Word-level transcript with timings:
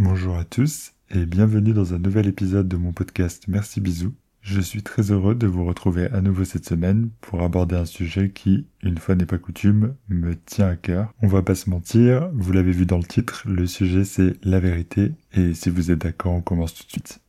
Bonjour 0.00 0.36
à 0.36 0.44
tous 0.44 0.92
et 1.10 1.26
bienvenue 1.26 1.72
dans 1.72 1.92
un 1.92 1.98
nouvel 1.98 2.28
épisode 2.28 2.68
de 2.68 2.76
mon 2.76 2.92
podcast 2.92 3.46
Merci 3.48 3.80
Bisous. 3.80 4.14
Je 4.42 4.60
suis 4.60 4.84
très 4.84 5.10
heureux 5.10 5.34
de 5.34 5.48
vous 5.48 5.64
retrouver 5.64 6.06
à 6.12 6.20
nouveau 6.20 6.44
cette 6.44 6.68
semaine 6.68 7.10
pour 7.20 7.42
aborder 7.42 7.74
un 7.74 7.84
sujet 7.84 8.30
qui, 8.30 8.68
une 8.84 8.98
fois 8.98 9.16
n'est 9.16 9.26
pas 9.26 9.38
coutume, 9.38 9.96
me 10.08 10.36
tient 10.36 10.68
à 10.68 10.76
cœur. 10.76 11.12
On 11.20 11.26
va 11.26 11.42
pas 11.42 11.56
se 11.56 11.68
mentir, 11.68 12.30
vous 12.32 12.52
l'avez 12.52 12.70
vu 12.70 12.86
dans 12.86 12.98
le 12.98 13.02
titre, 13.02 13.42
le 13.48 13.66
sujet 13.66 14.04
c'est 14.04 14.34
la 14.44 14.60
vérité 14.60 15.14
et 15.34 15.52
si 15.52 15.68
vous 15.68 15.90
êtes 15.90 16.02
d'accord, 16.02 16.32
on 16.32 16.42
commence 16.42 16.74
tout 16.74 16.84
de 16.84 16.90
suite. 16.92 17.20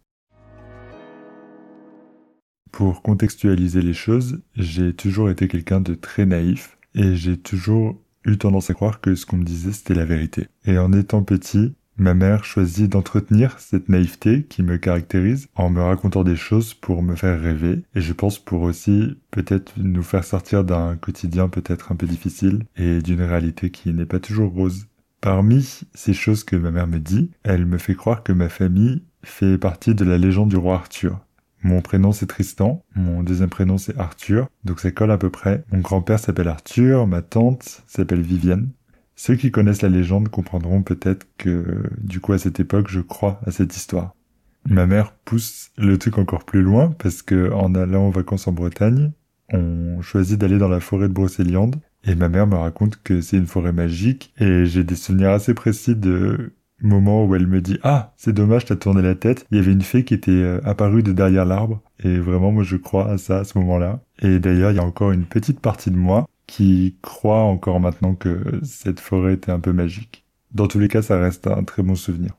Pour 2.72 3.02
contextualiser 3.02 3.81
les 3.81 3.95
choses, 3.95 4.44
j'ai 4.56 4.94
toujours 4.94 5.31
été 5.31 5.47
quelqu'un 5.47 5.81
de 5.81 5.95
très 5.95 6.28
naïf 6.28 6.78
et 6.94 7.16
j'ai 7.16 7.36
toujours 7.36 8.00
eu 8.25 8.38
tendance 8.38 8.70
à 8.70 8.75
croire 8.75 9.02
que 9.02 9.16
ce 9.16 9.25
qu'on 9.25 9.38
me 9.38 9.44
disait 9.44 9.72
c'était 9.72 9.95
la 9.95 10.06
vérité. 10.06 10.50
Et 10.66 10.78
en 10.78 10.94
étant 10.94 11.23
petit, 11.23 11.73
Ma 12.00 12.14
mère 12.14 12.45
choisit 12.45 12.89
d'entretenir 12.89 13.59
cette 13.59 13.89
naïveté 13.89 14.44
qui 14.44 14.64
me 14.64 14.78
caractérise 14.78 15.50
en 15.55 15.69
me 15.69 15.81
racontant 15.81 16.23
des 16.23 16.38
choses 16.38 16.73
pour 16.73 17.03
me 17.03 17.14
faire 17.14 17.41
rêver 17.41 17.83
et 17.94 18.00
je 18.00 18.14
pense 18.14 18.39
pour 18.39 18.61
aussi 18.61 19.17
peut-être 19.31 19.73
nous 19.75 20.02
faire 20.02 20.23
sortir 20.23 20.64
d'un 20.64 20.95
quotidien 20.95 21.50
peut-être 21.50 21.91
un 21.91 21.97
peu 21.97 22.08
difficile 22.08 22.64
et 22.78 23.02
d'une 23.02 23.22
réalité 23.22 23.69
qui 23.69 23.91
n'est 23.91 24.06
pas 24.06 24.22
toujours 24.22 24.53
rose. 24.53 24.88
Parmi 25.19 25.81
ces 25.94 26.14
choses 26.14 26.45
que 26.45 26.56
ma 26.56 26.72
mère 26.72 26.88
me 26.88 27.00
dit, 27.00 27.31
elle 27.44 27.66
me 27.66 27.78
fait 27.78 27.95
croire 27.95 28.23
que 28.23 28.31
ma 28.31 28.47
famille 28.47 29.03
fait 29.22 29.58
partie 29.58 29.94
de 29.94 30.06
la 30.06 30.17
légende 30.17 30.47
du 30.47 30.56
roi 30.56 30.75
Arthur. 30.75 31.19
Mon 31.63 31.81
prénom 31.81 32.13
c'est 32.13 32.28
Tristan, 32.28 32.81
mon 32.95 33.23
deuxième 33.23 33.50
prénom 33.50 33.78
c'est 33.78 33.97
Arthur, 34.00 34.47
donc 34.63 34.80
ça 34.80 34.91
colle 34.91 35.11
à 35.11 35.17
peu 35.17 35.30
près. 35.30 35.66
Mon 35.73 35.80
grand-père 35.80 36.19
s'appelle 36.19 36.47
Arthur, 36.47 37.08
ma 37.08 37.22
tante 37.22 37.84
s'appelle 37.88 38.22
Vivienne. 38.22 38.69
Ceux 39.22 39.36
qui 39.36 39.52
connaissent 39.52 39.81
la 39.81 39.89
légende 39.89 40.30
comprendront 40.30 40.81
peut-être 40.81 41.28
que, 41.38 41.84
du 41.98 42.22
coup, 42.22 42.31
à 42.31 42.38
cette 42.38 42.62
époque, 42.62 42.88
je 42.88 43.02
crois 43.02 43.42
à 43.45 43.52
cette 43.52 43.75
histoire. 43.75 44.16
Ma 44.66 44.86
mère 44.86 45.12
pousse 45.25 45.72
le 45.78 45.98
truc 45.98 46.17
encore 46.17 46.45
plus 46.45 46.62
loin 46.62 46.95
parce 46.98 47.22
que, 47.22 47.52
en 47.52 47.75
allant 47.75 48.08
en 48.08 48.12
vacances 48.12 48.47
en 48.47 48.53
Bretagne, 48.53 49.12
on 49.52 50.02
choisit 50.02 50.40
d'aller 50.40 50.58
dans 50.58 50.70
la 50.70 50.80
forêt 50.80 51.09
de 51.09 51.14
Brocéliande 51.14 51.75
et 52.06 52.16
ma 52.16 52.30
mère 52.30 52.47
me 52.47 52.56
raconte 52.56 53.03
que 53.03 53.20
c'est 53.20 53.36
une 53.36 53.45
forêt 53.45 53.73
magique 53.73 54.34
et 54.40 54.66
j'ai 54.66 54.86
des 54.86 54.95
souvenirs 54.95 55.31
assez 55.31 55.53
précis 55.53 55.97
de 55.97 56.53
moments 56.81 57.25
où 57.25 57.36
elle 57.36 57.47
me 57.47 57.59
dit 57.59 57.78
ah 57.84 58.14
c'est 58.16 58.31
dommage 58.31 58.64
t'as 58.64 58.78
tourné 58.78 59.02
la 59.02 59.16
tête 59.16 59.45
il 59.52 59.58
y 59.58 59.59
avait 59.59 59.73
une 59.73 59.81
fée 59.81 60.06
qui 60.06 60.14
était 60.14 60.31
euh, 60.31 60.62
apparue 60.64 61.03
de 61.03 61.12
derrière 61.12 61.44
l'arbre 61.44 61.81
et 62.02 62.20
vraiment 62.20 62.53
moi 62.53 62.64
je 62.64 62.78
crois 62.78 63.09
à 63.09 63.17
ça 63.17 63.40
à 63.40 63.44
ce 63.44 63.58
moment-là 63.58 64.00
et 64.22 64.40
d'ailleurs 64.40 64.72
il 64.72 64.78
y 64.78 64.80
a 64.80 64.86
encore 64.86 65.12
une 65.12 65.25
petite 65.25 65.59
partie 65.59 65.91
de 65.91 65.97
moi 65.97 66.25
qui 66.50 66.96
croit 67.04 67.44
encore 67.44 67.80
maintenant 67.80 68.16
que 68.16 68.60
cette 68.64 69.00
forêt 69.00 69.36
était 69.36 69.52
un 69.52 69.60
peu 69.60 69.72
magique. 69.72 70.26
Dans 70.52 70.68
tous 70.68 70.80
les 70.80 70.88
cas, 70.88 71.04
ça 71.04 71.20
reste 71.20 71.46
un 71.46 71.64
très 71.64 71.84
bon 71.84 71.94
souvenir. 71.94 72.32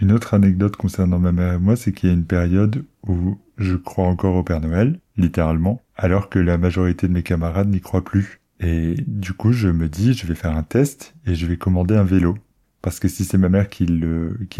Une 0.00 0.12
autre 0.12 0.32
anecdote 0.32 0.76
concernant 0.76 1.18
ma 1.18 1.30
mère 1.30 1.52
et 1.52 1.58
moi, 1.58 1.76
c'est 1.76 1.92
qu'il 1.92 2.08
y 2.08 2.12
a 2.12 2.14
une 2.14 2.24
période 2.24 2.86
où 3.06 3.36
je 3.58 3.76
crois 3.76 4.06
encore 4.06 4.34
au 4.34 4.42
Père 4.42 4.62
Noël, 4.62 4.98
littéralement, 5.18 5.82
alors 5.94 6.30
que 6.30 6.38
la 6.38 6.56
majorité 6.56 7.06
de 7.06 7.12
mes 7.12 7.22
camarades 7.22 7.68
n'y 7.68 7.82
croient 7.82 8.04
plus. 8.04 8.40
Et 8.60 8.94
du 9.06 9.34
coup, 9.34 9.52
je 9.52 9.68
me 9.68 9.90
dis, 9.90 10.14
je 10.14 10.26
vais 10.26 10.34
faire 10.34 10.56
un 10.56 10.62
test 10.62 11.14
et 11.26 11.34
je 11.34 11.44
vais 11.44 11.58
commander 11.58 11.96
un 11.96 12.04
vélo. 12.04 12.34
Parce 12.82 13.00
que 13.00 13.08
si 13.08 13.24
c'est 13.24 13.38
ma 13.38 13.48
mère 13.48 13.68
qui 13.68 13.86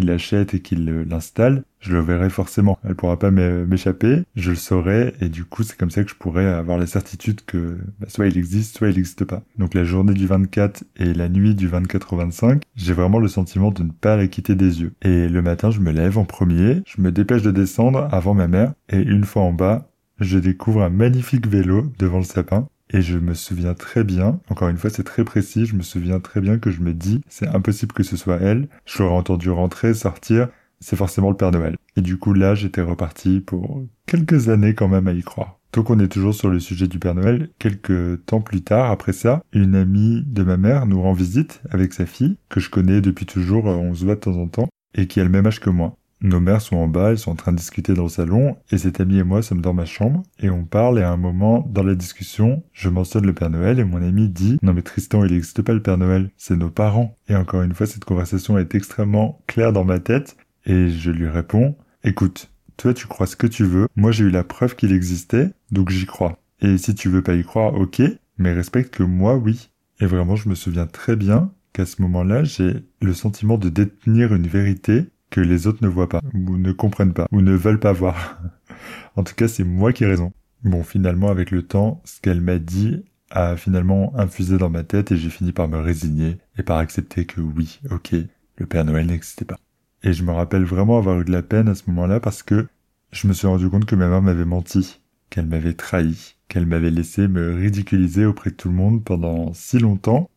l'achète 0.03 0.55
et 0.55 0.61
qui 0.61 0.77
l'installe, 0.77 1.62
je 1.81 1.93
le 1.93 2.01
verrai 2.01 2.31
forcément. 2.31 2.79
Elle 2.84 2.97
pourra 2.97 3.19
pas 3.19 3.31
m'échapper, 3.31 4.25
je 4.34 4.51
le 4.51 4.56
saurai, 4.56 5.15
et 5.21 5.29
du 5.29 5.45
coup, 5.45 5.62
c'est 5.62 5.77
comme 5.77 5.91
ça 5.91 6.03
que 6.03 6.11
je 6.11 6.17
pourrais 6.17 6.47
avoir 6.47 6.79
la 6.79 6.87
certitude 6.87 7.43
que 7.47 7.79
bah, 8.01 8.09
soit 8.09 8.27
il 8.27 8.37
existe, 8.37 8.77
soit 8.77 8.89
il 8.89 8.97
n'existe 8.97 9.25
pas. 9.25 9.43
Donc 9.59 9.75
la 9.75 9.84
journée 9.84 10.15
du 10.15 10.27
24 10.27 10.84
et 10.97 11.15
la 11.15 11.29
nuit 11.29 11.55
du 11.55 11.69
24 11.69 12.12
au 12.12 12.17
25, 12.17 12.62
j'ai 12.75 12.93
vraiment 12.93 13.21
le 13.21 13.29
sentiment 13.29 13.71
de 13.71 13.83
ne 13.84 13.93
pas 13.93 14.17
la 14.17 14.27
quitter 14.27 14.56
des 14.56 14.81
yeux. 14.81 14.93
Et 15.03 15.29
le 15.29 15.43
matin, 15.43 15.71
je 15.71 15.81
me 15.81 15.93
lève 15.93 16.19
en 16.19 16.25
premier, 16.25 16.83
je 16.87 17.00
me 17.00 17.12
dépêche 17.12 17.43
de 17.43 17.53
descendre 17.53 18.09
avant 18.11 18.35
ma 18.35 18.49
mère, 18.49 18.73
et 18.89 19.00
une 19.00 19.25
fois 19.25 19.43
en 19.43 19.53
bas, 19.53 19.91
je 20.21 20.39
découvre 20.39 20.83
un 20.83 20.91
magnifique 20.91 21.47
vélo 21.47 21.93
devant 21.99 22.19
le 22.19 22.25
sapin, 22.25 22.69
et 22.91 23.03
je 23.03 23.19
me 23.19 23.34
souviens 23.34 23.75
très 23.75 24.04
bien, 24.04 24.41
encore 24.49 24.69
une 24.69 24.78
fois 24.78 24.91
c'est 24.91 25.04
très 25.04 25.25
précis, 25.25 25.66
je 25.66 25.75
me 25.75 25.82
souviens 25.82 26.21
très 26.21 26.41
bien 26.41 26.59
que 26.59 26.71
je 26.71 26.81
me 26.81 26.93
dis 26.93 27.21
c'est 27.28 27.49
impossible 27.49 27.93
que 27.93 28.03
ce 28.03 28.16
soit 28.16 28.41
elle, 28.41 28.69
je 28.87 29.03
l'aurais 29.03 29.16
entendu 29.16 29.50
rentrer, 29.50 29.94
sortir, 29.94 30.49
c'est 30.81 30.97
forcément 30.97 31.31
le 31.31 31.37
Père 31.37 31.53
Noël. 31.53 31.76
Et 31.97 32.00
du 32.00 32.19
coup 32.19 32.32
là 32.32 32.54
j'étais 32.54 32.82
reparti 32.82 33.41
pour 33.41 33.84
quelques 34.06 34.49
années 34.49 34.75
quand 34.75 34.88
même 34.88 35.09
à 35.09 35.12
y 35.12 35.22
croire. 35.22 35.59
Tant 35.71 35.82
qu'on 35.82 35.99
est 35.99 36.09
toujours 36.09 36.34
sur 36.34 36.49
le 36.49 36.60
sujet 36.60 36.88
du 36.88 36.99
Père 36.99 37.15
Noël, 37.15 37.50
quelques 37.59 38.25
temps 38.25 38.41
plus 38.41 38.62
tard, 38.62 38.91
après 38.91 39.12
ça, 39.12 39.43
une 39.53 39.75
amie 39.75 40.22
de 40.26 40.43
ma 40.43 40.56
mère 40.56 40.87
nous 40.87 41.03
rend 41.03 41.12
visite 41.12 41.60
avec 41.70 41.93
sa 41.93 42.06
fille, 42.06 42.38
que 42.49 42.59
je 42.59 42.70
connais 42.70 43.03
depuis 43.03 43.26
toujours, 43.26 43.66
on 43.66 43.94
se 43.94 44.05
voit 44.05 44.15
de 44.15 44.20
temps 44.20 44.38
en 44.38 44.49
temps, 44.49 44.69
et 44.94 45.06
qui 45.06 45.20
a 45.20 45.25
le 45.25 45.31
même 45.31 45.47
âge 45.47 45.60
que 45.60 45.69
moi. 45.69 45.94
Nos 46.21 46.41
mères 46.41 46.61
sont 46.61 46.77
en 46.77 46.89
bas, 46.89 47.11
elles 47.11 47.19
sont 47.19 47.31
en 47.31 47.37
train 47.37 47.53
de 47.53 47.59
discuter 47.59 47.95
dans 47.95 48.05
le 48.05 48.09
salon, 48.09 48.56
et 48.73 48.79
cet 48.79 49.01
ami 49.01 49.19
et 49.19 49.23
moi 49.23 49.41
sommes 49.41 49.61
dans 49.61 49.73
ma 49.73 49.84
chambre, 49.84 50.25
et 50.41 50.51
on 50.51 50.65
parle, 50.65 50.99
et 50.99 51.03
à 51.03 51.12
un 51.12 51.17
moment, 51.17 51.65
dans 51.73 51.84
la 51.84 51.95
discussion, 51.95 52.65
je 52.73 52.89
mentionne 52.89 53.27
le 53.27 53.34
Père 53.34 53.51
Noël, 53.51 53.79
et 53.79 53.84
mon 53.84 54.03
ami 54.03 54.29
dit, 54.29 54.59
non 54.62 54.73
mais 54.73 54.83
Tristan, 54.83 55.25
il 55.25 55.33
n'existe 55.33 55.62
pas 55.62 55.75
le 55.75 55.83
Père 55.83 55.99
Noël, 55.99 56.31
c'est 56.37 56.56
nos 56.56 56.71
parents. 56.71 57.17
Et 57.29 57.37
encore 57.37 57.62
une 57.62 57.75
fois, 57.75 57.87
cette 57.87 58.05
conversation 58.05 58.59
est 58.59 58.75
extrêmement 58.75 59.41
claire 59.47 59.73
dans 59.73 59.84
ma 59.84 60.01
tête, 60.01 60.37
et 60.67 60.89
je 60.89 61.11
lui 61.12 61.29
réponds, 61.29 61.77
écoute, 62.03 62.50
toi 62.77 62.95
tu 62.95 63.06
crois 63.06 63.27
ce 63.27 63.37
que 63.37 63.47
tu 63.47 63.65
veux, 63.65 63.87
moi 63.95 64.11
j'ai 64.11 64.25
eu 64.25 64.31
la 64.31 64.45
preuve 64.45 64.75
qu'il 64.75 64.93
existait, 64.93 65.50
donc 65.71 65.91
j'y 65.91 66.06
crois. 66.06 66.41
Et 66.61 66.79
si 66.79 66.95
tu 66.97 67.09
veux 67.09 67.23
pas 67.23 67.35
y 67.35 67.45
croire, 67.45 67.75
ok, 67.75 68.03
mais 68.39 68.53
respecte 68.53 68.95
que 68.95 69.05
moi, 69.05 69.37
oui. 69.37 69.71
Et 70.00 70.06
vraiment, 70.06 70.37
je 70.37 70.49
me 70.49 70.55
souviens 70.55 70.87
très 70.87 71.17
bien 71.17 71.53
qu'à 71.73 71.87
ce 71.87 72.03
moment-là, 72.03 72.45
j'ai 72.45 72.85
le 73.00 73.15
sentiment 73.15 73.59
de 73.59 73.69
détenir 73.69 74.35
une 74.35 74.47
vérité 74.47 75.05
que 75.31 75.41
les 75.41 75.66
autres 75.66 75.83
ne 75.83 75.89
voient 75.89 76.09
pas, 76.09 76.22
ou 76.34 76.56
ne 76.56 76.72
comprennent 76.72 77.12
pas, 77.12 77.27
ou 77.33 77.41
ne 77.41 77.55
veulent 77.55 77.81
pas 77.81 77.93
voir. 77.93 78.41
en 79.16 79.25
tout 79.25 79.34
cas, 79.34 79.49
c'est 79.49 79.65
moi 79.65 79.93
qui 79.93 80.05
ai 80.05 80.06
raison. 80.06 80.33
Bon, 80.65 80.83
finalement, 80.83 81.31
avec 81.31 81.50
le 81.50 81.62
temps, 81.62 82.03
ce 82.05 82.21
qu'elle 82.21 82.41
m'a 82.41 82.59
dit 82.59 83.05
a 83.31 83.56
finalement 83.56 84.12
infusé 84.17 84.56
dans 84.56 84.71
ma 84.71 84.84
tête 84.84 85.12
et 85.12 85.17
j'ai 85.17 85.31
fini 85.31 85.53
par 85.53 85.69
me 85.69 85.78
résigner 85.78 86.38
et 86.59 86.62
par 86.62 86.78
accepter 86.78 87.27
que 87.27 87.41
oui, 87.41 87.81
ok, 87.91 88.15
le 88.56 88.67
Père 88.67 88.84
Noël 88.84 89.06
n'existait 89.06 89.44
pas. 89.44 89.59
Et 90.03 90.12
je 90.12 90.22
me 90.22 90.33
rappelle 90.33 90.65
vraiment 90.65 90.99
avoir 90.99 91.21
eu 91.21 91.25
de 91.25 91.33
la 91.33 91.43
peine 91.43 91.69
à 91.69 91.75
ce 91.75 91.84
moment-là 91.88 92.21
parce 92.21 92.43
que 92.43 92.69
je 93.12 93.27
me 93.28 93.33
suis 93.33 93.47
rendu 93.47 93.69
compte 93.69 93.84
que 93.84 93.97
ma 93.97 94.09
mère 94.09 94.22
m'avait 94.22 94.44
menti, 94.44 95.00
qu'elle 95.31 95.47
m'avait 95.47 95.75
trahi, 95.75 96.37
qu'elle 96.49 96.67
m'avait 96.67 96.91
laissé 96.91 97.28
me 97.28 97.55
ridiculiser 97.55 98.25
auprès 98.25 98.50
de 98.50 98.56
tout 98.56 98.69
le 98.69 98.75
monde 98.75 99.05
pendant 99.05 99.53
si 99.53 99.78
longtemps 99.78 100.31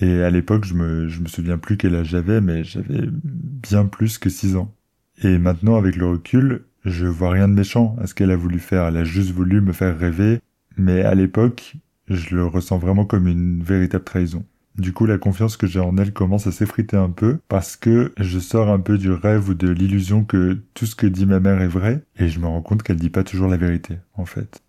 et 0.00 0.22
à 0.22 0.30
l'époque, 0.30 0.64
je 0.64 0.74
me, 0.74 1.08
je 1.08 1.20
me 1.20 1.28
souviens 1.28 1.58
plus 1.58 1.76
quel 1.76 1.94
âge 1.94 2.08
j'avais, 2.08 2.40
mais 2.40 2.64
j'avais 2.64 3.08
bien 3.10 3.86
plus 3.86 4.18
que 4.18 4.30
6 4.30 4.56
ans. 4.56 4.74
Et 5.22 5.38
maintenant, 5.38 5.76
avec 5.76 5.96
le 5.96 6.06
recul, 6.06 6.64
je 6.84 7.06
vois 7.06 7.30
rien 7.30 7.48
de 7.48 7.54
méchant 7.54 7.96
à 8.00 8.06
ce 8.06 8.14
qu'elle 8.14 8.30
a 8.30 8.36
voulu 8.36 8.58
faire. 8.58 8.86
Elle 8.86 8.96
a 8.96 9.04
juste 9.04 9.30
voulu 9.30 9.60
me 9.60 9.72
faire 9.72 9.98
rêver, 9.98 10.40
mais 10.76 11.02
à 11.02 11.14
l'époque, 11.14 11.76
je 12.08 12.34
le 12.34 12.46
ressens 12.46 12.78
vraiment 12.78 13.04
comme 13.04 13.28
une 13.28 13.62
véritable 13.62 14.04
trahison. 14.04 14.44
Du 14.78 14.94
coup, 14.94 15.04
la 15.04 15.18
confiance 15.18 15.58
que 15.58 15.66
j'ai 15.66 15.80
en 15.80 15.98
elle 15.98 16.14
commence 16.14 16.46
à 16.46 16.52
s'effriter 16.52 16.96
un 16.96 17.10
peu 17.10 17.38
parce 17.48 17.76
que 17.76 18.12
je 18.18 18.38
sors 18.38 18.70
un 18.70 18.80
peu 18.80 18.96
du 18.96 19.10
rêve 19.12 19.50
ou 19.50 19.54
de 19.54 19.68
l'illusion 19.68 20.24
que 20.24 20.62
tout 20.72 20.86
ce 20.86 20.96
que 20.96 21.06
dit 21.06 21.26
ma 21.26 21.40
mère 21.40 21.60
est 21.60 21.68
vrai 21.68 22.02
et 22.16 22.28
je 22.28 22.40
me 22.40 22.46
rends 22.46 22.62
compte 22.62 22.82
qu'elle 22.82 22.96
dit 22.96 23.10
pas 23.10 23.22
toujours 23.22 23.48
la 23.48 23.58
vérité, 23.58 23.98
en 24.14 24.24
fait. 24.24 24.62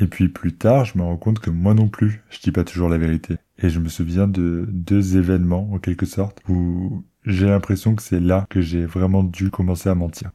Et 0.00 0.06
puis 0.06 0.28
plus 0.28 0.56
tard, 0.56 0.84
je 0.84 0.98
me 0.98 1.02
rends 1.02 1.16
compte 1.16 1.38
que 1.38 1.50
moi 1.50 1.74
non 1.74 1.88
plus, 1.88 2.22
je 2.30 2.40
dis 2.40 2.52
pas 2.52 2.64
toujours 2.64 2.88
la 2.88 2.98
vérité. 2.98 3.36
Et 3.58 3.70
je 3.70 3.78
me 3.80 3.88
souviens 3.88 4.26
de 4.28 4.66
deux 4.68 5.16
événements, 5.16 5.70
en 5.72 5.78
quelque 5.78 6.06
sorte, 6.06 6.40
où 6.48 7.04
j'ai 7.24 7.46
l'impression 7.46 7.94
que 7.94 8.02
c'est 8.02 8.20
là 8.20 8.46
que 8.50 8.60
j'ai 8.60 8.84
vraiment 8.86 9.22
dû 9.22 9.50
commencer 9.50 9.88
à 9.88 9.94
mentir. 9.94 10.32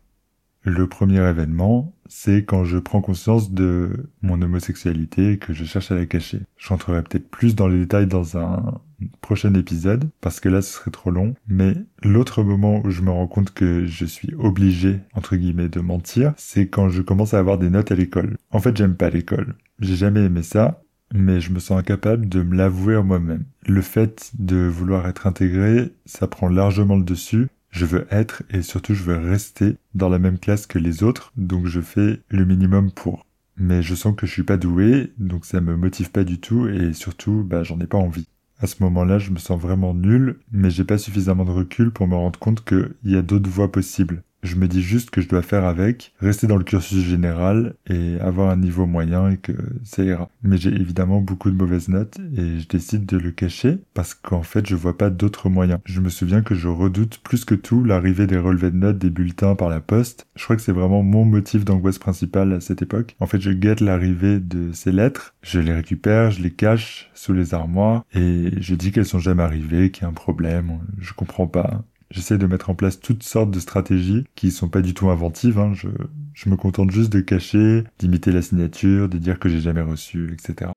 Le 0.64 0.88
premier 0.88 1.26
événement, 1.28 1.96
c'est 2.08 2.44
quand 2.44 2.66
je 2.66 2.78
prends 2.78 3.02
conscience 3.02 3.52
de 3.52 4.10
mon 4.22 4.42
homosexualité 4.42 5.34
et 5.34 5.38
que 5.38 5.54
je 5.54 5.64
cherche 5.64 5.92
à 5.92 5.96
la 5.96 6.06
cacher. 6.06 6.42
J'entrerai 6.58 7.02
peut-être 7.04 7.30
plus 7.30 7.56
dans 7.56 7.68
les 7.68 7.80
détails 7.80 8.08
dans 8.08 8.38
un 8.38 8.82
prochain 9.22 9.54
épisode, 9.54 10.10
parce 10.20 10.42
que 10.42 10.50
là 10.50 10.62
ce 10.62 10.74
serait 10.74 10.92
trop 10.92 11.12
long, 11.12 11.34
mais 11.48 11.74
l'autre 12.04 12.44
moment 12.44 12.82
où 12.84 12.90
je 12.90 13.02
me 13.02 13.12
rends 13.12 13.28
compte 13.28 13.54
que 13.54 13.86
je 13.86 14.06
suis 14.06 14.34
obligé, 14.38 15.00
entre 15.14 15.38
guillemets, 15.38 15.70
de 15.70 15.80
mentir, 15.80 16.34
c'est 16.36 16.68
quand 16.68 16.90
je 16.90 17.02
commence 17.02 17.34
à 17.34 17.40
avoir 17.40 17.58
des 17.58 17.70
notes 17.70 17.92
à 17.92 17.96
l'école. 17.96 18.38
En 18.52 18.60
fait, 18.60 18.76
j'aime 18.76 18.96
pas 18.96 19.10
l'école. 19.10 19.56
J'ai 19.80 19.96
jamais 19.96 20.26
aimé 20.26 20.44
ça, 20.44 20.84
mais 21.14 21.40
je 21.40 21.52
me 21.52 21.60
sens 21.60 21.80
incapable 21.80 22.28
de 22.28 22.44
me 22.44 22.56
l'avouer 22.56 22.96
à 22.96 23.02
moi-même. 23.02 23.46
Le 23.66 23.82
fait 23.82 24.32
de 24.38 24.58
vouloir 24.68 25.08
être 25.08 25.26
intégré, 25.26 25.94
ça 26.06 26.28
prend 26.28 26.50
largement 26.50 26.98
le 26.98 27.04
dessus, 27.04 27.48
je 27.72 27.86
veux 27.86 28.08
être 28.10 28.44
et 28.50 28.62
surtout 28.62 28.94
je 28.94 29.04
veux 29.04 29.18
rester 29.18 29.78
dans 29.94 30.10
la 30.10 30.20
même 30.20 30.40
classe 30.40 30.68
que 30.68 30.80
les 30.80 31.04
autres, 31.04 31.32
donc 31.38 31.68
je 31.68 31.82
fais 31.82 32.22
le 32.30 32.46
minimum 32.46 32.92
pour. 32.92 33.26
Mais 33.58 33.84
je 33.84 33.96
sens 33.96 34.16
que 34.16 34.26
je 34.26 34.32
suis 34.32 34.44
pas 34.44 34.58
doué, 34.58 35.14
donc 35.18 35.46
ça 35.46 35.62
me 35.62 35.76
motive 35.76 36.12
pas 36.12 36.24
du 36.24 36.40
tout 36.40 36.68
et 36.68 36.94
surtout, 36.94 37.44
bah, 37.44 37.64
j'en 37.64 37.80
ai 37.80 37.88
pas 37.88 37.98
envie. 37.98 38.28
À 38.60 38.68
ce 38.68 38.82
moment-là, 38.84 39.20
je 39.20 39.32
me 39.32 39.38
sens 39.38 39.60
vraiment 39.60 39.94
nul, 39.94 40.40
mais 40.52 40.70
j'ai 40.70 40.84
pas 40.84 40.98
suffisamment 40.98 41.46
de 41.46 41.52
recul 41.52 41.92
pour 41.92 42.08
me 42.08 42.16
rendre 42.16 42.40
compte 42.40 42.64
qu'il 42.66 42.96
y 43.04 43.16
a 43.16 43.22
d'autres 43.22 43.50
voies 43.50 43.72
possibles. 43.72 44.24
Je 44.42 44.56
me 44.56 44.68
dis 44.68 44.82
juste 44.82 45.10
que 45.10 45.20
je 45.20 45.28
dois 45.28 45.42
faire 45.42 45.66
avec, 45.66 46.14
rester 46.20 46.48
dans 46.48 46.56
le 46.56 46.64
cursus 46.64 47.04
général 47.04 47.76
et 47.88 48.18
avoir 48.22 48.50
un 48.50 48.56
niveau 48.56 48.86
moyen 48.86 49.30
et 49.30 49.38
que 49.38 49.52
ça 49.84 50.04
ira. 50.04 50.30
Mais 50.44 50.58
j'ai 50.58 50.70
évidemment 50.70 51.20
beaucoup 51.20 51.52
de 51.52 51.56
mauvaises 51.56 51.90
notes 51.90 52.18
et 52.38 52.60
je 52.60 52.68
décide 52.68 53.06
de 53.06 53.18
le 53.18 53.32
cacher 53.32 53.80
parce 53.94 54.14
qu'en 54.14 54.44
fait 54.44 54.66
je 54.66 54.76
vois 54.76 54.98
pas 54.98 55.10
d'autres 55.10 55.50
moyens. 55.50 55.80
Je 55.84 56.00
me 56.00 56.10
souviens 56.10 56.42
que 56.42 56.56
je 56.56 56.70
redoute 56.70 57.20
plus 57.24 57.44
que 57.44 57.56
tout 57.56 57.84
l'arrivée 57.84 58.28
des 58.28 58.38
relevés 58.38 58.72
de 58.72 58.78
notes 58.78 58.98
des 58.98 59.10
bulletins 59.10 59.56
par 59.56 59.70
la 59.70 59.82
poste. 59.82 60.28
Je 60.36 60.44
crois 60.46 60.56
que 60.56 60.62
c'est 60.62 60.72
vraiment 60.72 61.04
mon 61.04 61.26
motif 61.26 61.66
d'angoisse 61.66 62.00
principale 62.00 62.54
à 62.54 62.62
cette 62.62 62.82
époque. 62.82 63.18
En 63.20 63.28
fait 63.28 63.42
je 63.42 63.52
guette 63.52 63.82
l'arrivée 63.82 64.40
de 64.40 64.72
ces 64.72 64.94
lettres, 64.94 65.36
je 65.42 65.60
les 65.60 65.74
récupère, 65.74 66.32
je 66.32 66.42
les 66.42 66.52
cache 66.52 67.12
sous 67.14 67.34
les 67.34 67.54
armoires 67.54 68.06
et 68.14 68.52
je 68.62 68.76
dis 68.76 68.94
qu'elles 68.94 69.06
sont 69.06 69.20
jamais 69.20 69.44
arrivées, 69.44 69.92
qu'il 69.92 70.04
y 70.04 70.06
a 70.06 70.10
un 70.10 70.14
problème, 70.14 70.80
je 71.00 71.14
comprends 71.14 71.48
pas. 71.48 71.84
J'essaie 72.12 72.40
de 72.40 72.48
mettre 72.48 72.72
en 72.72 72.76
place 72.76 73.00
toutes 73.00 73.22
sortes 73.22 73.52
de 73.52 73.60
stratégies 73.60 74.26
qui 74.36 74.50
sont 74.50 74.68
pas 74.68 74.82
du 74.82 74.96
tout 74.96 75.10
inventives. 75.10 75.60
Hein. 75.60 75.74
Je, 75.76 75.90
je 76.34 76.50
me 76.50 76.56
contente 76.56 76.90
juste 76.90 77.12
de 77.12 77.22
cacher, 77.22 77.84
d'imiter 78.00 78.32
la 78.32 78.42
signature, 78.42 79.10
de 79.10 79.20
dire 79.20 79.38
que 79.38 79.48
j'ai 79.48 79.62
jamais 79.62 79.82
reçu, 79.82 80.34
etc. 80.34 80.72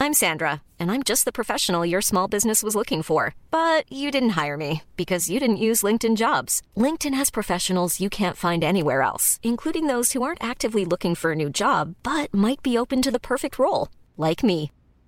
I'm 0.00 0.12
Sandra, 0.12 0.60
and 0.78 0.90
I'm 0.90 1.02
just 1.02 1.24
the 1.24 1.32
professional 1.32 1.86
your 1.86 2.02
small 2.02 2.28
business 2.28 2.62
was 2.62 2.76
looking 2.76 3.02
for. 3.02 3.34
But 3.50 3.90
you 3.90 4.10
didn't 4.10 4.36
hire 4.36 4.56
me 4.56 4.82
because 4.96 5.30
you 5.30 5.40
didn't 5.40 5.56
use 5.56 5.82
LinkedIn 5.82 6.16
jobs. 6.16 6.62
LinkedIn 6.76 7.14
has 7.14 7.30
professionals 7.30 8.00
you 8.00 8.10
can't 8.10 8.36
find 8.36 8.62
anywhere 8.62 9.02
else, 9.02 9.40
including 9.42 9.88
those 9.88 10.12
who 10.12 10.22
aren't 10.22 10.44
actively 10.44 10.84
looking 10.84 11.14
for 11.16 11.32
a 11.32 11.36
new 11.36 11.50
job, 11.50 11.94
but 12.02 12.32
might 12.32 12.62
be 12.62 12.78
open 12.78 13.02
to 13.02 13.10
the 13.10 13.18
perfect 13.18 13.58
role, 13.58 13.88
like 14.16 14.44
me. 14.44 14.70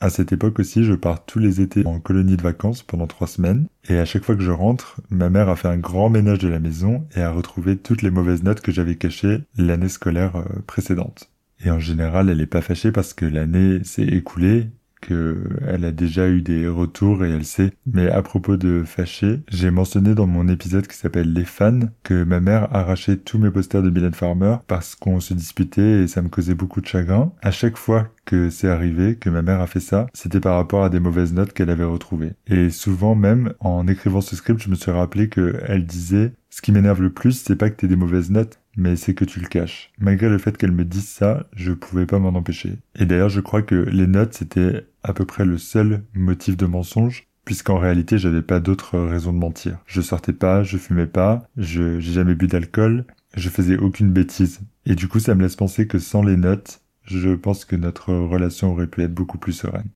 À 0.00 0.10
cette 0.10 0.30
époque 0.30 0.60
aussi, 0.60 0.84
je 0.84 0.94
pars 0.94 1.24
tous 1.24 1.40
les 1.40 1.60
étés 1.60 1.84
en 1.84 1.98
colonie 1.98 2.36
de 2.36 2.42
vacances 2.42 2.84
pendant 2.84 3.08
trois 3.08 3.26
semaines, 3.26 3.66
et 3.88 3.98
à 3.98 4.04
chaque 4.04 4.22
fois 4.22 4.36
que 4.36 4.42
je 4.42 4.52
rentre, 4.52 5.00
ma 5.10 5.28
mère 5.28 5.48
a 5.48 5.56
fait 5.56 5.66
un 5.66 5.76
grand 5.76 6.08
ménage 6.08 6.38
de 6.38 6.48
la 6.48 6.60
maison 6.60 7.04
et 7.16 7.20
a 7.20 7.32
retrouvé 7.32 7.76
toutes 7.76 8.02
les 8.02 8.10
mauvaises 8.10 8.44
notes 8.44 8.60
que 8.60 8.70
j'avais 8.70 8.94
cachées 8.94 9.40
l'année 9.56 9.88
scolaire 9.88 10.36
euh, 10.36 10.44
précédente. 10.68 11.30
Et 11.64 11.70
en 11.72 11.80
général, 11.80 12.28
elle 12.28 12.40
est 12.40 12.46
pas 12.46 12.60
fâchée 12.60 12.92
parce 12.92 13.12
que 13.12 13.26
l'année 13.26 13.82
s'est 13.82 14.06
écoulée 14.06 14.68
qu'elle 15.00 15.84
a 15.84 15.92
déjà 15.92 16.28
eu 16.28 16.42
des 16.42 16.68
retours 16.68 17.24
et 17.24 17.30
elle 17.30 17.44
sait. 17.44 17.72
Mais 17.86 18.08
à 18.08 18.22
propos 18.22 18.56
de 18.56 18.82
fâcher, 18.84 19.40
j'ai 19.48 19.70
mentionné 19.70 20.14
dans 20.14 20.26
mon 20.26 20.48
épisode 20.48 20.86
qui 20.86 20.96
s'appelle 20.96 21.32
Les 21.32 21.44
fans 21.44 21.80
que 22.02 22.24
ma 22.24 22.40
mère 22.40 22.74
arrachait 22.74 23.16
tous 23.16 23.38
mes 23.38 23.50
posters 23.50 23.82
de 23.82 23.90
Mylène 23.90 24.14
Farmer 24.14 24.56
parce 24.66 24.94
qu'on 24.94 25.20
se 25.20 25.34
disputait 25.34 26.02
et 26.02 26.06
ça 26.08 26.22
me 26.22 26.28
causait 26.28 26.54
beaucoup 26.54 26.80
de 26.80 26.86
chagrin. 26.86 27.32
À 27.42 27.50
chaque 27.50 27.76
fois 27.76 28.08
que 28.24 28.50
c'est 28.50 28.68
arrivé, 28.68 29.16
que 29.16 29.30
ma 29.30 29.42
mère 29.42 29.60
a 29.60 29.66
fait 29.66 29.80
ça, 29.80 30.06
c'était 30.12 30.40
par 30.40 30.56
rapport 30.56 30.84
à 30.84 30.90
des 30.90 31.00
mauvaises 31.00 31.32
notes 31.32 31.52
qu'elle 31.52 31.70
avait 31.70 31.84
retrouvées. 31.84 32.32
Et 32.46 32.70
souvent 32.70 33.14
même, 33.14 33.54
en 33.60 33.86
écrivant 33.88 34.20
ce 34.20 34.36
script, 34.36 34.62
je 34.62 34.68
me 34.68 34.74
suis 34.74 34.90
rappelé 34.90 35.28
qu'elle 35.28 35.86
disait 35.86 36.32
ce 36.50 36.62
qui 36.62 36.72
m'énerve 36.72 37.02
le 37.02 37.12
plus, 37.12 37.32
c'est 37.32 37.56
pas 37.56 37.70
que 37.70 37.76
t'aies 37.76 37.88
des 37.88 37.96
mauvaises 37.96 38.30
notes, 38.30 38.60
mais 38.76 38.96
c'est 38.96 39.14
que 39.14 39.24
tu 39.24 39.40
le 39.40 39.48
caches. 39.48 39.92
Malgré 39.98 40.28
le 40.28 40.38
fait 40.38 40.56
qu'elle 40.56 40.72
me 40.72 40.84
dise 40.84 41.06
ça, 41.06 41.46
je 41.54 41.72
pouvais 41.72 42.06
pas 42.06 42.18
m'en 42.18 42.30
empêcher. 42.30 42.78
Et 42.96 43.06
d'ailleurs, 43.06 43.28
je 43.28 43.40
crois 43.40 43.62
que 43.62 43.74
les 43.74 44.06
notes, 44.06 44.34
c'était 44.34 44.86
à 45.02 45.12
peu 45.12 45.24
près 45.24 45.44
le 45.44 45.58
seul 45.58 46.04
motif 46.14 46.56
de 46.56 46.66
mensonge, 46.66 47.28
puisqu'en 47.44 47.78
réalité, 47.78 48.18
j'avais 48.18 48.42
pas 48.42 48.60
d'autre 48.60 48.98
raison 48.98 49.32
de 49.32 49.38
mentir. 49.38 49.78
Je 49.86 50.00
sortais 50.00 50.32
pas, 50.32 50.62
je 50.62 50.78
fumais 50.78 51.06
pas, 51.06 51.48
je, 51.56 52.00
j'ai 52.00 52.12
jamais 52.12 52.34
bu 52.34 52.46
d'alcool, 52.46 53.04
je 53.36 53.48
faisais 53.50 53.76
aucune 53.76 54.10
bêtise. 54.10 54.60
Et 54.86 54.94
du 54.94 55.06
coup, 55.08 55.20
ça 55.20 55.34
me 55.34 55.42
laisse 55.42 55.56
penser 55.56 55.86
que 55.86 55.98
sans 55.98 56.22
les 56.22 56.36
notes, 56.36 56.80
je 57.04 57.34
pense 57.34 57.64
que 57.64 57.76
notre 57.76 58.14
relation 58.14 58.72
aurait 58.72 58.86
pu 58.86 59.02
être 59.02 59.14
beaucoup 59.14 59.38
plus 59.38 59.52
sereine. 59.52 59.88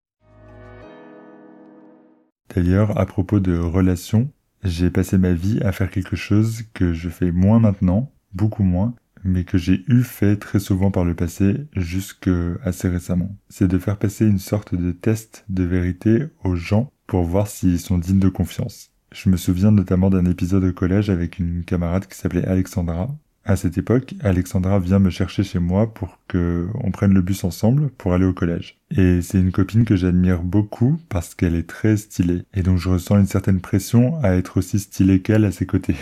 D'ailleurs, 2.54 2.98
à 2.98 3.06
propos 3.06 3.40
de 3.40 3.56
relations, 3.56 4.30
j'ai 4.62 4.90
passé 4.90 5.18
ma 5.18 5.32
vie 5.32 5.60
à 5.62 5.72
faire 5.72 5.90
quelque 5.90 6.16
chose 6.16 6.62
que 6.74 6.92
je 6.92 7.08
fais 7.08 7.32
moins 7.32 7.58
maintenant, 7.58 8.12
beaucoup 8.32 8.62
moins, 8.62 8.94
mais 9.24 9.44
que 9.44 9.58
j'ai 9.58 9.84
eu 9.88 10.02
fait 10.02 10.36
très 10.36 10.60
souvent 10.60 10.90
par 10.90 11.04
le 11.04 11.14
passé 11.14 11.66
jusque 11.76 12.30
assez 12.64 12.88
récemment. 12.88 13.36
C'est 13.48 13.68
de 13.68 13.78
faire 13.78 13.98
passer 13.98 14.26
une 14.26 14.38
sorte 14.38 14.74
de 14.74 14.92
test 14.92 15.44
de 15.48 15.64
vérité 15.64 16.24
aux 16.44 16.56
gens 16.56 16.92
pour 17.06 17.24
voir 17.24 17.46
s'ils 17.46 17.80
sont 17.80 17.98
dignes 17.98 18.18
de 18.18 18.28
confiance. 18.28 18.90
Je 19.12 19.28
me 19.28 19.36
souviens 19.36 19.70
notamment 19.70 20.10
d'un 20.10 20.24
épisode 20.24 20.64
au 20.64 20.72
collège 20.72 21.10
avec 21.10 21.38
une 21.38 21.64
camarade 21.64 22.06
qui 22.06 22.16
s'appelait 22.16 22.46
Alexandra. 22.46 23.14
À 23.44 23.56
cette 23.56 23.76
époque, 23.76 24.14
Alexandra 24.20 24.78
vient 24.78 25.00
me 25.00 25.10
chercher 25.10 25.42
chez 25.42 25.58
moi 25.58 25.92
pour 25.92 26.20
que 26.28 26.68
on 26.74 26.92
prenne 26.92 27.12
le 27.12 27.22
bus 27.22 27.42
ensemble 27.42 27.90
pour 27.90 28.14
aller 28.14 28.24
au 28.24 28.32
collège. 28.32 28.78
Et 28.96 29.20
c'est 29.20 29.40
une 29.40 29.50
copine 29.50 29.84
que 29.84 29.96
j'admire 29.96 30.42
beaucoup 30.42 31.00
parce 31.08 31.34
qu'elle 31.34 31.56
est 31.56 31.68
très 31.68 31.96
stylée. 31.96 32.42
Et 32.54 32.62
donc 32.62 32.78
je 32.78 32.88
ressens 32.88 33.18
une 33.18 33.26
certaine 33.26 33.60
pression 33.60 34.22
à 34.22 34.30
être 34.34 34.58
aussi 34.58 34.78
stylée 34.78 35.22
qu'elle 35.22 35.44
à 35.44 35.50
ses 35.50 35.66
côtés. 35.66 35.96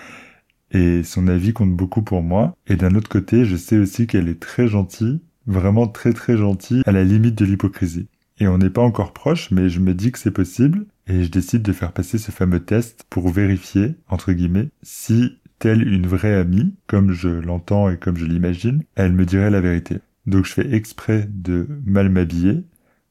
et 0.70 1.02
son 1.02 1.28
avis 1.28 1.52
compte 1.52 1.76
beaucoup 1.76 2.02
pour 2.02 2.22
moi. 2.22 2.56
Et 2.66 2.76
d'un 2.76 2.94
autre 2.94 3.10
côté, 3.10 3.44
je 3.44 3.56
sais 3.56 3.76
aussi 3.76 4.06
qu'elle 4.06 4.28
est 4.28 4.40
très 4.40 4.66
gentille, 4.66 5.20
vraiment 5.46 5.88
très 5.88 6.14
très 6.14 6.38
gentille, 6.38 6.82
à 6.86 6.92
la 6.92 7.04
limite 7.04 7.36
de 7.36 7.44
l'hypocrisie. 7.44 8.08
Et 8.40 8.48
on 8.48 8.58
n'est 8.58 8.70
pas 8.70 8.82
encore 8.82 9.12
proche, 9.12 9.50
mais 9.50 9.68
je 9.68 9.80
me 9.80 9.94
dis 9.94 10.12
que 10.12 10.18
c'est 10.18 10.30
possible, 10.30 10.86
et 11.06 11.24
je 11.24 11.30
décide 11.30 11.62
de 11.62 11.72
faire 11.72 11.92
passer 11.92 12.18
ce 12.18 12.30
fameux 12.30 12.60
test 12.60 13.04
pour 13.10 13.28
vérifier, 13.30 13.96
entre 14.08 14.32
guillemets, 14.32 14.68
si, 14.82 15.38
telle 15.58 15.86
une 15.86 16.06
vraie 16.06 16.34
amie, 16.34 16.74
comme 16.86 17.12
je 17.12 17.28
l'entends 17.28 17.90
et 17.90 17.96
comme 17.96 18.16
je 18.16 18.26
l'imagine, 18.26 18.82
elle 18.96 19.12
me 19.12 19.26
dirait 19.26 19.50
la 19.50 19.60
vérité. 19.60 19.98
Donc 20.26 20.44
je 20.44 20.52
fais 20.52 20.74
exprès 20.74 21.28
de 21.30 21.66
mal 21.84 22.10
m'habiller, 22.10 22.64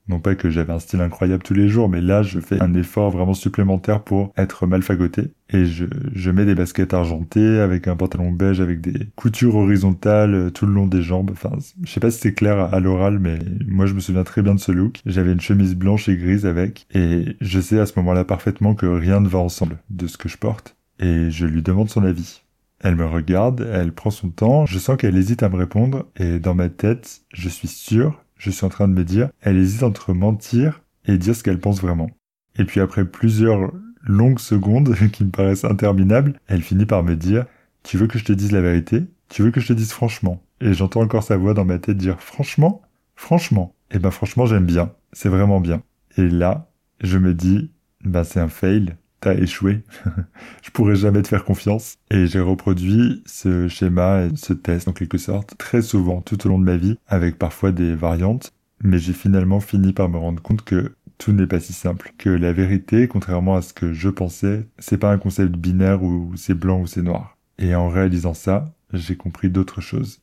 non 0.08 0.20
pas 0.20 0.36
que 0.36 0.50
j'avais 0.50 0.72
un 0.72 0.80
style 0.80 1.01
incroyable 1.01 1.44
tous 1.44 1.54
les 1.54 1.68
jours, 1.68 1.89
mais 1.89 2.01
là, 2.01 2.24
je 2.24 2.39
fais 2.39 2.62
un 2.62 2.74
effort 2.74 3.12
vraiment 3.12 3.34
supplémentaire 3.34 4.04
pour 4.04 4.32
être 4.38 4.66
mal 4.66 4.82
fagoté. 4.82 5.34
Et 5.50 5.66
je, 5.66 5.86
je 6.13 6.32
mets 6.32 6.46
des 6.46 6.56
baskets 6.56 6.94
argentées 6.94 7.60
avec 7.60 7.88
un 7.88 7.96
pantalon 7.96 8.32
beige 8.32 8.62
avec 8.62 8.82
des 8.82 9.08
coutures 9.16 9.56
horizontales 9.56 10.34
euh, 10.34 10.50
tout 10.50 10.66
le 10.66 10.74
long 10.74 10.88
des 10.88 11.01
jambes. 11.01 11.32
Enfin, 11.32 11.51
je 11.84 11.92
sais 11.92 12.00
pas 12.00 12.12
si 12.12 12.20
c'est 12.20 12.34
clair 12.34 12.74
à 12.74 12.80
l'oral, 12.80 13.20
mais 13.20 13.39
moi, 13.68 13.86
je 13.86 13.94
me 13.94 14.00
souviens 14.00 14.24
très 14.24 14.42
bien 14.42 14.56
de 14.56 14.60
ce 14.60 14.72
look. 14.72 15.01
J'avais 15.06 15.34
une 15.34 15.42
chemise 15.42 15.75
blanche 15.75 16.08
et 16.10 16.16
grise 16.18 16.46
avec. 16.46 16.88
Et 16.94 17.36
je 17.42 17.60
sais 17.60 17.80
à 17.80 17.86
ce 17.86 17.94
moment-là 17.98 18.24
parfaitement 18.24 18.75
que 18.75 18.86
rien 18.86 19.20
ne 19.20 19.27
va 19.27 19.39
ensemble 19.39 19.77
de 19.89 20.08
ce 20.08 20.18
que 20.18 20.30
je 20.30 20.38
porte. 20.38 20.77
Et 21.00 21.32
je 21.32 21.46
lui 21.46 21.62
demande 21.62 21.89
son 21.89 22.04
avis. 22.04 22.44
Elle 22.80 22.96
me 22.96 23.06
regarde, 23.06 23.68
elle 23.72 23.94
prend 23.94 24.12
son 24.12 24.30
temps, 24.30 24.66
je 24.66 24.77
sens 24.77 24.98
qu'elle 24.98 25.18
hésite 25.18 25.44
à 25.44 25.50
me 25.50 25.58
répondre, 25.58 26.06
et 26.16 26.39
dans 26.39 26.54
ma 26.54 26.70
tête, 26.70 27.22
je 27.34 27.50
suis 27.50 27.68
sûr 27.68 28.24
je 28.38 28.51
suis 28.51 28.66
en 28.66 28.70
train 28.70 28.88
de 28.88 28.94
me 28.94 29.04
dire, 29.04 29.30
elle 29.42 29.58
hésite 29.58 29.84
entre 29.84 30.13
mentir 30.13 30.82
et 31.06 31.18
dire 31.18 31.36
ce 31.36 31.44
qu'elle 31.44 31.60
pense 31.60 31.82
vraiment. 31.82 32.10
Et 32.58 32.66
puis 32.66 32.80
après 32.80 33.06
plusieurs 33.06 33.72
longues 34.01 34.39
secondes 34.39 34.96
qui 35.12 35.25
me 35.25 35.32
paraissent 35.32 35.66
interminables, 35.66 36.39
elle 36.48 36.62
finit 36.62 36.86
par 36.86 37.04
me 37.04 37.16
dire 37.16 37.46
Tu 37.84 37.98
veux 37.98 38.08
que 38.08 38.20
je 38.20 38.25
te 38.25 38.34
dise 38.34 38.51
la 38.51 38.62
vérité? 38.62 39.04
Tu 39.30 39.42
veux 39.42 39.51
que 39.51 39.60
je 39.60 39.68
te 39.68 39.74
dise 39.74 39.92
franchement? 39.92 40.42
Et 40.62 40.74
j'entends 40.74 41.01
encore 41.01 41.24
sa 41.24 41.38
voix 41.38 41.54
dans 41.54 41.66
ma 41.66 41.80
tête 41.80 41.98
dire 41.98 42.22
Franchement? 42.22 42.82
Franchement? 43.16 43.74
Eh 43.92 44.00
ben 44.00 44.12
franchement 44.12 44.46
j'aime 44.46 44.66
bien, 44.66 44.92
c'est 45.13 45.30
vraiment 45.30 45.60
bien. 45.60 45.82
Et 46.18 46.30
là, 46.30 46.70
je 47.01 47.18
me 47.18 47.34
dis 47.34 47.72
Ben 48.04 48.24
c'est 48.24 48.39
un 48.39 48.50
fail, 48.50 48.96
t'as 49.20 49.36
échoué. 49.36 49.84
je 50.64 50.72
pourrais 50.72 50.96
jamais 50.96 51.22
te 51.22 51.28
faire 51.28 51.46
confiance. 51.46 51.98
Et 52.12 52.28
j'ai 52.28 52.40
reproduit 52.40 53.24
ce 53.26 53.68
schéma 53.68 54.26
et 54.26 54.36
ce 54.36 54.54
test 54.54 54.88
en 54.88 54.94
quelque 54.94 55.18
sorte 55.18 55.58
très 55.58 55.82
souvent 55.82 56.22
tout 56.22 56.46
au 56.46 56.50
long 56.50 56.60
de 56.60 56.66
ma 56.66 56.78
vie 56.78 56.98
avec 57.08 57.38
parfois 57.38 57.72
des 57.72 57.96
variantes. 57.96 58.54
Mais 58.84 59.00
j'ai 59.00 59.14
finalement 59.14 59.60
fini 59.60 59.94
par 59.94 60.10
me 60.10 60.18
rendre 60.18 60.42
compte 60.42 60.64
que 60.64 60.94
tout 61.18 61.32
n'est 61.32 61.48
pas 61.48 61.60
si 61.60 61.74
simple. 61.74 62.14
Que 62.18 62.30
la 62.30 62.54
vérité, 62.54 63.08
contrairement 63.08 63.56
à 63.56 63.62
ce 63.62 63.74
que 63.74 63.94
je 63.94 64.10
pensais, 64.10 64.68
c'est 64.78 64.98
pas 64.98 65.12
un 65.12 65.18
concept 65.18 65.56
binaire 65.56 66.04
où 66.04 66.32
c'est 66.36 66.54
blanc 66.54 66.82
ou 66.82 66.88
c'est 66.88 67.02
noir. 67.02 67.38
Et 67.58 67.74
en 67.76 67.90
réalisant 67.90 68.36
ça, 68.36 68.74
j'ai 68.94 69.16
compris 69.16 69.50
d'autres 69.50 69.82
choses. 69.82 70.22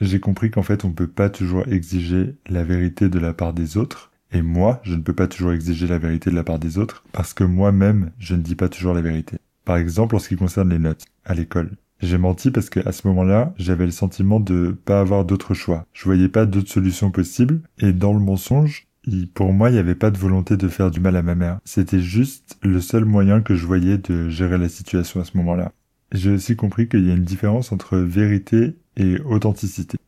J'ai 0.00 0.18
compris 0.18 0.50
qu'en 0.50 0.62
fait 0.62 0.84
on 0.86 0.92
peut 0.92 1.06
pas 1.06 1.28
toujours 1.28 1.68
exiger 1.68 2.34
la 2.48 2.64
vérité 2.64 3.10
de 3.10 3.18
la 3.18 3.34
part 3.34 3.52
des 3.52 3.76
autres, 3.76 4.09
et 4.32 4.42
moi, 4.42 4.80
je 4.84 4.94
ne 4.94 5.02
peux 5.02 5.12
pas 5.12 5.26
toujours 5.26 5.52
exiger 5.52 5.86
la 5.86 5.98
vérité 5.98 6.30
de 6.30 6.36
la 6.36 6.44
part 6.44 6.58
des 6.58 6.78
autres, 6.78 7.04
parce 7.12 7.34
que 7.34 7.44
moi-même, 7.44 8.10
je 8.18 8.34
ne 8.34 8.42
dis 8.42 8.54
pas 8.54 8.68
toujours 8.68 8.94
la 8.94 9.00
vérité. 9.00 9.38
Par 9.64 9.76
exemple, 9.76 10.16
en 10.16 10.18
ce 10.18 10.28
qui 10.28 10.36
concerne 10.36 10.70
les 10.70 10.78
notes, 10.78 11.04
à 11.24 11.34
l'école. 11.34 11.70
J'ai 12.00 12.18
menti 12.18 12.50
parce 12.50 12.70
que 12.70 12.80
à 12.88 12.92
ce 12.92 13.06
moment-là, 13.08 13.52
j'avais 13.58 13.84
le 13.84 13.90
sentiment 13.90 14.40
de 14.40 14.70
pas 14.84 15.00
avoir 15.00 15.24
d'autre 15.24 15.52
choix. 15.52 15.86
Je 15.92 16.04
voyais 16.04 16.28
pas 16.28 16.46
d'autre 16.46 16.70
solution 16.70 17.10
possible, 17.10 17.60
et 17.78 17.92
dans 17.92 18.14
le 18.14 18.20
mensonge, 18.20 18.86
pour 19.34 19.52
moi, 19.52 19.70
il 19.70 19.74
n'y 19.74 19.78
avait 19.78 19.94
pas 19.94 20.10
de 20.10 20.18
volonté 20.18 20.56
de 20.56 20.68
faire 20.68 20.90
du 20.90 21.00
mal 21.00 21.16
à 21.16 21.22
ma 21.22 21.34
mère. 21.34 21.58
C'était 21.64 22.00
juste 22.00 22.58
le 22.62 22.80
seul 22.80 23.04
moyen 23.04 23.40
que 23.40 23.54
je 23.54 23.66
voyais 23.66 23.98
de 23.98 24.28
gérer 24.28 24.58
la 24.58 24.68
situation 24.68 25.20
à 25.20 25.24
ce 25.24 25.36
moment-là. 25.38 25.72
J'ai 26.12 26.30
aussi 26.30 26.56
compris 26.56 26.88
qu'il 26.88 27.06
y 27.06 27.10
a 27.10 27.14
une 27.14 27.24
différence 27.24 27.72
entre 27.72 27.96
vérité 27.98 28.76
et 28.96 29.20
authenticité. 29.20 29.98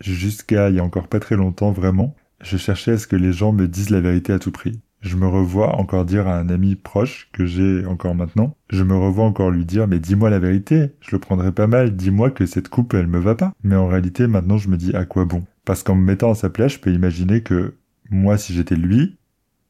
Jusqu'à 0.00 0.70
il 0.70 0.76
y 0.76 0.80
a 0.80 0.84
encore 0.84 1.08
pas 1.08 1.20
très 1.20 1.36
longtemps 1.36 1.72
vraiment, 1.72 2.14
je 2.44 2.58
cherchais 2.58 2.92
à 2.92 2.98
ce 2.98 3.06
que 3.06 3.16
les 3.16 3.32
gens 3.32 3.52
me 3.52 3.66
disent 3.66 3.90
la 3.90 4.00
vérité 4.00 4.32
à 4.32 4.38
tout 4.38 4.52
prix. 4.52 4.80
Je 5.00 5.16
me 5.16 5.26
revois 5.26 5.76
encore 5.76 6.04
dire 6.04 6.28
à 6.28 6.38
un 6.38 6.48
ami 6.48 6.76
proche 6.76 7.28
que 7.32 7.44
j'ai 7.44 7.84
encore 7.84 8.14
maintenant, 8.14 8.56
je 8.70 8.84
me 8.84 8.96
revois 8.96 9.24
encore 9.24 9.50
lui 9.50 9.64
dire 9.64 9.88
mais 9.88 9.98
dis-moi 9.98 10.30
la 10.30 10.38
vérité, 10.38 10.92
je 11.00 11.10
le 11.12 11.18
prendrai 11.18 11.52
pas 11.52 11.66
mal, 11.66 11.96
dis-moi 11.96 12.30
que 12.30 12.46
cette 12.46 12.68
coupe 12.68 12.94
elle 12.94 13.06
me 13.06 13.18
va 13.18 13.34
pas. 13.34 13.52
Mais 13.62 13.76
en 13.76 13.86
réalité 13.86 14.26
maintenant 14.26 14.58
je 14.58 14.68
me 14.68 14.76
dis 14.76 14.94
à 14.94 15.04
quoi 15.04 15.24
bon? 15.24 15.44
Parce 15.64 15.82
qu'en 15.82 15.94
me 15.94 16.04
mettant 16.04 16.30
à 16.30 16.34
sa 16.34 16.50
place 16.50 16.74
je 16.74 16.78
peux 16.78 16.92
imaginer 16.92 17.42
que 17.42 17.74
moi 18.10 18.38
si 18.38 18.54
j'étais 18.54 18.76
lui, 18.76 19.16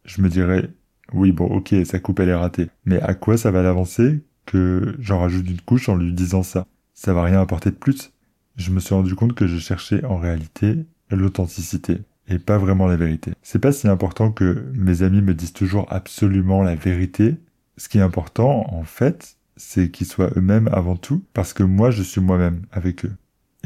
je 0.05 0.21
me 0.21 0.29
dirais 0.29 0.71
oui 1.13 1.33
bon 1.33 1.47
ok 1.47 1.75
sa 1.85 1.99
coupe 2.01 2.21
elle 2.21 2.29
est 2.29 2.35
ratée, 2.35 2.69
mais 2.85 3.01
à 3.01 3.15
quoi 3.15 3.37
ça 3.37 3.51
va 3.51 3.63
l'avancer 3.63 4.23
que 4.47 4.95
j'en 4.99 5.21
rajoute 5.21 5.49
une 5.49 5.61
couche 5.61 5.89
en 5.89 5.97
lui 5.97 6.13
disant 6.13 6.43
ça? 6.43 6.67
Ça 6.93 7.13
va 7.13 7.25
rien 7.25 7.41
apporter 7.41 7.71
de 7.71 7.77
plus. 7.77 8.13
Je 8.57 8.71
me 8.71 8.79
suis 8.79 8.95
rendu 8.95 9.17
compte 9.17 9.35
que 9.35 9.49
je 9.49 9.59
cherchais 9.59 10.05
en 10.05 10.17
réalité 10.17 10.85
l'authenticité 11.11 11.99
et 12.29 12.39
pas 12.39 12.59
vraiment 12.59 12.87
la 12.87 12.97
vérité. 12.97 13.33
C'est 13.43 13.59
pas 13.59 13.73
si 13.73 13.89
important 13.89 14.31
que 14.31 14.71
mes 14.75 15.03
amis 15.03 15.23
me 15.23 15.35
disent 15.35 15.53
toujours 15.53 15.87
absolument 15.93 16.63
la 16.63 16.75
vérité. 16.75 17.37
Ce 17.77 17.89
qui 17.89 17.99
est 17.99 18.03
important, 18.03 18.67
en 18.73 18.85
fait, 18.85 19.37
c'est 19.57 19.91
qu'ils 19.91 20.07
soient 20.07 20.31
eux-mêmes 20.37 20.69
avant 20.73 20.97
tout, 20.97 21.25
parce 21.33 21.53
que 21.53 21.63
moi, 21.63 21.91
je 21.91 22.03
suis 22.03 22.21
moi-même 22.21 22.63
avec 22.73 23.05
eux. 23.05 23.17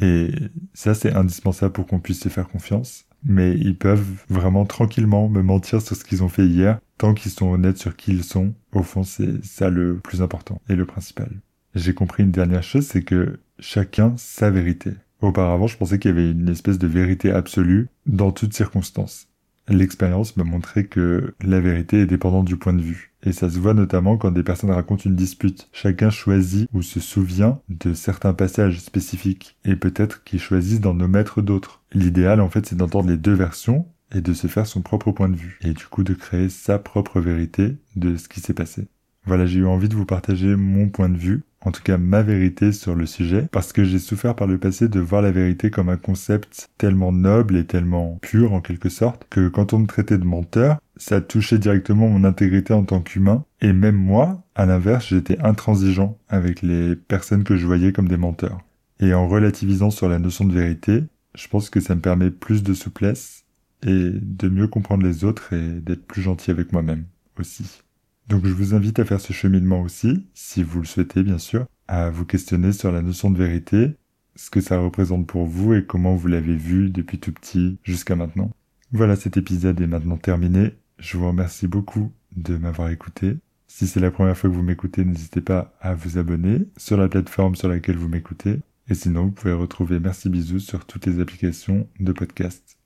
Et 0.00 0.30
ça, 0.74 0.94
c'est 0.94 1.12
indispensable 1.14 1.72
pour 1.72 1.86
qu'on 1.86 2.00
puisse 2.00 2.20
se 2.20 2.28
faire 2.28 2.48
confiance. 2.48 3.04
Mais 3.24 3.56
ils 3.56 3.76
peuvent 3.76 4.06
vraiment 4.28 4.64
tranquillement 4.64 5.28
me 5.28 5.42
mentir 5.42 5.82
sur 5.82 5.96
ce 5.96 6.04
qu'ils 6.04 6.22
ont 6.22 6.28
fait 6.28 6.46
hier, 6.46 6.78
tant 6.98 7.14
qu'ils 7.14 7.32
sont 7.32 7.50
honnêtes 7.50 7.78
sur 7.78 7.96
qui 7.96 8.12
ils 8.12 8.22
sont. 8.22 8.54
Au 8.72 8.82
fond, 8.82 9.02
c'est 9.02 9.44
ça 9.44 9.70
le 9.70 9.98
plus 9.98 10.22
important 10.22 10.60
et 10.68 10.76
le 10.76 10.86
principal. 10.86 11.30
J'ai 11.74 11.94
compris 11.94 12.22
une 12.22 12.30
dernière 12.30 12.62
chose, 12.62 12.86
c'est 12.86 13.02
que 13.02 13.40
chacun 13.58 14.14
sa 14.16 14.50
vérité. 14.50 14.92
Auparavant, 15.20 15.66
je 15.66 15.76
pensais 15.76 15.98
qu'il 15.98 16.10
y 16.10 16.14
avait 16.14 16.30
une 16.30 16.48
espèce 16.48 16.78
de 16.78 16.86
vérité 16.86 17.30
absolue 17.30 17.88
dans 18.06 18.30
toutes 18.30 18.54
circonstances. 18.54 19.28
L'expérience 19.68 20.36
m'a 20.36 20.44
montré 20.44 20.86
que 20.86 21.34
la 21.42 21.60
vérité 21.60 22.00
est 22.00 22.06
dépendante 22.06 22.46
du 22.46 22.56
point 22.56 22.72
de 22.72 22.80
vue. 22.80 23.12
Et 23.22 23.32
ça 23.32 23.50
se 23.50 23.58
voit 23.58 23.74
notamment 23.74 24.16
quand 24.16 24.30
des 24.30 24.42
personnes 24.42 24.70
racontent 24.70 25.02
une 25.04 25.16
dispute. 25.16 25.68
Chacun 25.72 26.08
choisit 26.08 26.68
ou 26.72 26.82
se 26.82 27.00
souvient 27.00 27.60
de 27.68 27.92
certains 27.92 28.32
passages 28.32 28.78
spécifiques. 28.78 29.56
Et 29.64 29.76
peut-être 29.76 30.24
qu'ils 30.24 30.40
choisissent 30.40 30.80
d'en 30.80 30.98
omettre 31.00 31.42
d'autres. 31.42 31.82
L'idéal, 31.92 32.40
en 32.40 32.48
fait, 32.48 32.64
c'est 32.66 32.76
d'entendre 32.76 33.10
les 33.10 33.18
deux 33.18 33.34
versions 33.34 33.86
et 34.14 34.22
de 34.22 34.32
se 34.32 34.46
faire 34.46 34.66
son 34.66 34.80
propre 34.80 35.12
point 35.12 35.28
de 35.28 35.36
vue. 35.36 35.58
Et 35.62 35.74
du 35.74 35.84
coup, 35.86 36.04
de 36.04 36.14
créer 36.14 36.48
sa 36.48 36.78
propre 36.78 37.20
vérité 37.20 37.76
de 37.96 38.16
ce 38.16 38.28
qui 38.28 38.40
s'est 38.40 38.54
passé. 38.54 38.88
Voilà, 39.26 39.44
j'ai 39.44 39.58
eu 39.58 39.66
envie 39.66 39.90
de 39.90 39.96
vous 39.96 40.06
partager 40.06 40.56
mon 40.56 40.88
point 40.88 41.10
de 41.10 41.18
vue 41.18 41.42
en 41.60 41.72
tout 41.72 41.82
cas 41.82 41.98
ma 41.98 42.22
vérité 42.22 42.72
sur 42.72 42.94
le 42.94 43.06
sujet, 43.06 43.48
parce 43.50 43.72
que 43.72 43.84
j'ai 43.84 43.98
souffert 43.98 44.34
par 44.34 44.46
le 44.46 44.58
passé 44.58 44.88
de 44.88 45.00
voir 45.00 45.22
la 45.22 45.30
vérité 45.30 45.70
comme 45.70 45.88
un 45.88 45.96
concept 45.96 46.70
tellement 46.78 47.12
noble 47.12 47.56
et 47.56 47.64
tellement 47.64 48.18
pur 48.22 48.52
en 48.52 48.60
quelque 48.60 48.88
sorte, 48.88 49.26
que 49.30 49.48
quand 49.48 49.72
on 49.72 49.80
me 49.80 49.86
traitait 49.86 50.18
de 50.18 50.24
menteur, 50.24 50.78
ça 50.96 51.20
touchait 51.20 51.58
directement 51.58 52.08
mon 52.08 52.24
intégrité 52.24 52.72
en 52.74 52.84
tant 52.84 53.00
qu'humain, 53.00 53.44
et 53.60 53.72
même 53.72 53.96
moi, 53.96 54.42
à 54.54 54.66
l'inverse, 54.66 55.08
j'étais 55.08 55.38
intransigeant 55.40 56.18
avec 56.28 56.62
les 56.62 56.96
personnes 56.96 57.44
que 57.44 57.56
je 57.56 57.66
voyais 57.66 57.92
comme 57.92 58.08
des 58.08 58.16
menteurs. 58.16 58.60
Et 59.00 59.14
en 59.14 59.28
relativisant 59.28 59.90
sur 59.90 60.08
la 60.08 60.18
notion 60.18 60.44
de 60.44 60.54
vérité, 60.54 61.04
je 61.34 61.48
pense 61.48 61.70
que 61.70 61.80
ça 61.80 61.94
me 61.94 62.00
permet 62.00 62.30
plus 62.30 62.62
de 62.62 62.74
souplesse 62.74 63.44
et 63.86 64.10
de 64.10 64.48
mieux 64.48 64.66
comprendre 64.66 65.04
les 65.04 65.24
autres 65.24 65.52
et 65.52 65.80
d'être 65.80 66.04
plus 66.06 66.22
gentil 66.22 66.50
avec 66.50 66.72
moi-même 66.72 67.04
aussi. 67.38 67.82
Donc 68.28 68.44
je 68.44 68.52
vous 68.52 68.74
invite 68.74 68.98
à 68.98 69.06
faire 69.06 69.20
ce 69.20 69.32
cheminement 69.32 69.80
aussi, 69.80 70.26
si 70.34 70.62
vous 70.62 70.80
le 70.80 70.86
souhaitez 70.86 71.22
bien 71.22 71.38
sûr, 71.38 71.66
à 71.86 72.10
vous 72.10 72.26
questionner 72.26 72.72
sur 72.72 72.92
la 72.92 73.00
notion 73.00 73.30
de 73.30 73.38
vérité, 73.38 73.94
ce 74.36 74.50
que 74.50 74.60
ça 74.60 74.78
représente 74.78 75.26
pour 75.26 75.46
vous 75.46 75.72
et 75.72 75.86
comment 75.86 76.14
vous 76.14 76.28
l'avez 76.28 76.56
vu 76.56 76.90
depuis 76.90 77.18
tout 77.18 77.32
petit 77.32 77.78
jusqu'à 77.82 78.16
maintenant. 78.16 78.50
Voilà, 78.92 79.16
cet 79.16 79.36
épisode 79.38 79.80
est 79.80 79.86
maintenant 79.86 80.18
terminé. 80.18 80.74
Je 80.98 81.16
vous 81.16 81.26
remercie 81.26 81.66
beaucoup 81.66 82.12
de 82.36 82.56
m'avoir 82.58 82.90
écouté. 82.90 83.36
Si 83.66 83.86
c'est 83.86 84.00
la 84.00 84.10
première 84.10 84.36
fois 84.36 84.50
que 84.50 84.54
vous 84.54 84.62
m'écoutez, 84.62 85.04
n'hésitez 85.04 85.40
pas 85.40 85.76
à 85.80 85.94
vous 85.94 86.18
abonner 86.18 86.68
sur 86.76 86.96
la 86.96 87.08
plateforme 87.08 87.54
sur 87.54 87.68
laquelle 87.68 87.96
vous 87.96 88.08
m'écoutez. 88.08 88.60
Et 88.88 88.94
sinon, 88.94 89.24
vous 89.24 89.32
pouvez 89.32 89.52
retrouver 89.52 90.00
Merci 90.00 90.28
Bisous 90.28 90.60
sur 90.60 90.86
toutes 90.86 91.06
les 91.06 91.20
applications 91.20 91.88
de 92.00 92.12
podcast. 92.12 92.78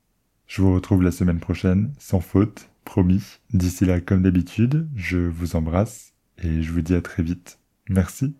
Je 0.47 0.61
vous 0.61 0.73
retrouve 0.73 1.03
la 1.03 1.11
semaine 1.11 1.39
prochaine, 1.39 1.93
sans 1.99 2.19
faute, 2.19 2.69
promis. 2.83 3.39
D'ici 3.53 3.85
là, 3.85 4.01
comme 4.01 4.23
d'habitude, 4.23 4.87
je 4.95 5.17
vous 5.17 5.55
embrasse 5.55 6.13
et 6.41 6.61
je 6.61 6.71
vous 6.71 6.81
dis 6.81 6.95
à 6.95 7.01
très 7.01 7.23
vite. 7.23 7.59
Merci. 7.89 8.35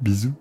Bisous. 0.00 0.34